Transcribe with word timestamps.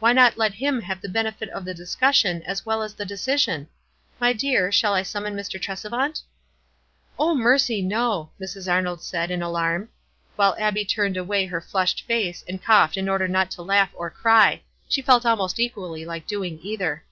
Why 0.00 0.14
not 0.14 0.38
let 0.38 0.54
him 0.54 0.80
have 0.80 1.02
the 1.02 1.10
benefit 1.10 1.50
of 1.50 1.66
the 1.66 1.74
discussion 1.74 2.42
as 2.44 2.64
well 2.64 2.82
as 2.82 2.94
the 2.94 3.04
decision? 3.04 3.68
My 4.18 4.32
dear, 4.32 4.72
shall 4.72 4.94
I 4.94 5.02
summon 5.02 5.36
Mr. 5.36 5.60
Tresevant?" 5.60 6.22
"Oh, 7.18 7.34
mercy, 7.34 7.82
no!" 7.82 8.30
Mrs. 8.40 8.66
Arnold 8.66 9.02
said, 9.02 9.30
in 9.30 9.42
alarm; 9.42 9.90
while 10.36 10.56
Abbie 10.58 10.86
turned 10.86 11.18
away 11.18 11.44
her 11.44 11.60
flushed 11.60 12.06
face, 12.06 12.42
and 12.48 12.64
coughed 12.64 12.96
in 12.96 13.10
order 13.10 13.28
not 13.28 13.50
to 13.50 13.62
laugh 13.62 13.90
or 13.92 14.08
cry— 14.08 14.62
she 14.88 15.02
felt 15.02 15.26
almost 15.26 15.60
equally 15.60 16.06
like 16.06 16.26
doing 16.26 16.58
either. 16.62 17.04